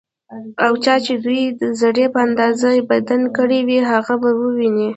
او 0.65 0.73
چا 0.83 0.95
چې 1.05 1.13
ديوې 1.23 1.45
ذرې 1.79 2.05
په 2.13 2.19
اندازه 2.27 2.69
بدي 2.89 3.17
کړي 3.37 3.59
وي، 3.67 3.79
هغه 3.91 4.13
به 4.21 4.29
وويني 4.39 4.89